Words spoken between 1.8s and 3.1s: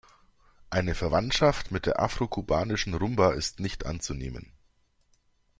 der afrokubanischen